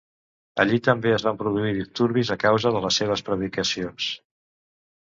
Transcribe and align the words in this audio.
Allí 0.63 0.79
també 0.87 1.11
es 1.17 1.25
van 1.27 1.37
produir 1.43 1.75
disturbis 1.77 2.33
a 2.39 2.39
causa 2.47 2.75
de 2.79 2.83
les 2.89 3.01
seves 3.03 3.27
predicacions. 3.31 4.13